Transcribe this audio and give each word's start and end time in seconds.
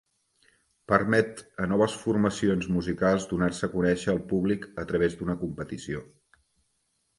Permet 0.91 1.43
a 1.63 1.67
noves 1.73 1.97
formacions 2.05 2.69
musicals 2.79 3.29
donar-se 3.35 3.71
conèixer 3.75 4.11
al 4.15 4.23
públic 4.35 4.67
a 4.85 4.89
través 4.95 5.21
d'una 5.23 5.39
competició. 5.45 6.05